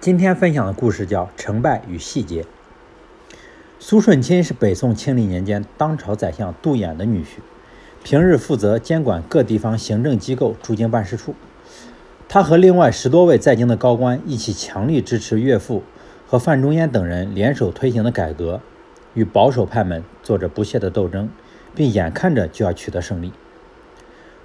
[0.00, 2.42] 今天分享的故事叫《成败与细节》。
[3.78, 7.40] 苏舜钦是北宋庆历年间当朝宰相杜衍的女婿，
[8.02, 11.34] 平日负责监管各地方行政机构驻京办事处。
[12.30, 15.82] 他和另外十多位在京的高官一起强力支持岳父
[16.26, 18.62] 和范仲淹等人联手推行的改革，
[19.12, 21.28] 与保守派们做着不懈的斗争，
[21.74, 23.34] 并眼看着就要取得胜利。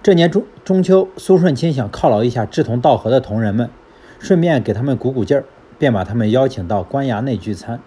[0.04, 3.70] 这年中中秋，苏舜钦想犒劳一下志同道合的同仁们。
[4.26, 5.46] 顺便给他们鼓鼓劲儿，
[5.78, 7.80] 便把他们邀请到官衙内聚餐。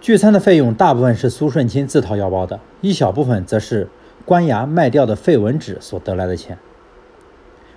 [0.00, 3.88] 聚餐的费用大部分是苏舜钦自掏腰包的，一小部分则是
[4.24, 6.56] 官衙卖掉的废文纸所得来的钱。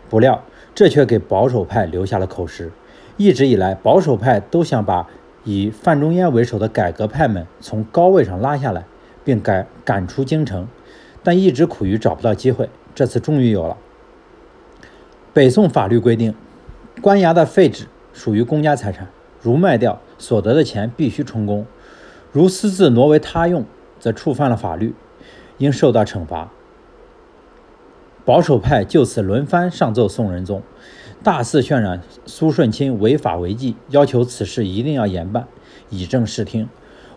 [0.08, 0.44] 不料
[0.76, 2.72] 这却给保守派留下了口实。
[3.18, 5.10] 一直以来，保守派都想把
[5.44, 8.86] 以范仲淹为首的改革派们从高位上拉下来，
[9.24, 10.68] 并赶赶出京城，
[11.24, 12.70] 但一直苦于找不到机会。
[12.94, 13.78] 这次终于有了。
[15.34, 16.36] 北宋法律规定。
[17.02, 19.10] 官衙的废纸属于公家财产，
[19.42, 21.66] 如卖掉所得的钱必须充公；
[22.32, 23.66] 如私自挪为他用，
[24.00, 24.96] 则触犯了法律，
[25.58, 26.52] 应受到惩罚。
[28.24, 30.64] 保守派就此轮番上奏宋仁宗，
[31.22, 35.48] 大肆渲染苏舜钦违法违纪，要求此事一定要严办，
[35.90, 36.68] 以正视听。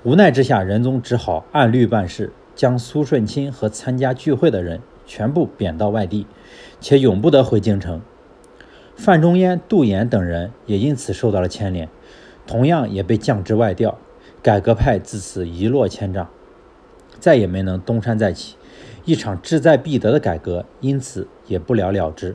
[0.02, 6.26] 无奈之下，仁宗只好按律办事，将苏舜钦和参加聚会的人全部贬到外地，
[6.80, 8.02] 且永不得回京城。
[8.98, 11.88] 范仲淹、杜衍等人也因此受到了牵连，
[12.48, 13.96] 同样也被降职外调。
[14.42, 16.28] 改革派自此一落千丈，
[17.20, 18.56] 再也没能东山再起。
[19.04, 22.34] 一场志在必得的改革因此也不了了之。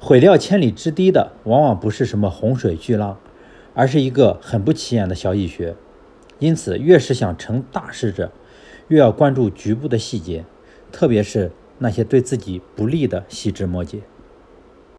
[0.00, 3.18] 毁掉千里之堤的，往往不是什么洪水巨浪，
[3.72, 5.76] 而是一个很不起眼的小蚁穴。
[6.40, 8.32] 因此，越是想成大事者，
[8.88, 10.44] 越要关注局部的细节，
[10.90, 14.00] 特别是那些对自己不利的细枝末节。